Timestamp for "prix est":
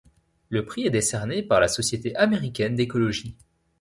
0.65-0.89